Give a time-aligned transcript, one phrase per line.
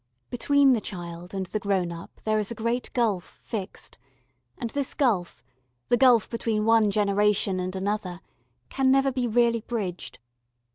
[0.31, 3.99] Between the child and the grown up there is a great gulf fixed
[4.57, 5.43] and this gulf,
[5.89, 8.19] the gulf between one generation and another,
[8.67, 10.17] can never be really bridged.